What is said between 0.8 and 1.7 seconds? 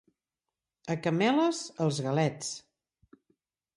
A Cameles,